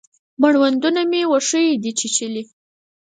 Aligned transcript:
مړوندونه 0.41 1.01
مې 1.09 1.21
وښیو 1.31 1.79
دی 1.83 1.91
چیچلي 1.99 2.43